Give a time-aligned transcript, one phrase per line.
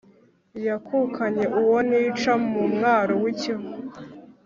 [0.67, 3.71] Yakukanye uwo nica mu mwaro w'i Kivu,